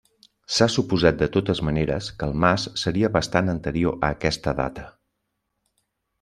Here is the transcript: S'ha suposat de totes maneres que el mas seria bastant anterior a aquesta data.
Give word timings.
S'ha 0.53 0.67
suposat 0.75 1.19
de 1.19 1.27
totes 1.35 1.61
maneres 1.67 2.07
que 2.21 2.29
el 2.31 2.33
mas 2.47 2.65
seria 2.85 3.13
bastant 3.19 3.53
anterior 3.55 4.01
a 4.09 4.11
aquesta 4.19 4.57
data. 4.63 4.89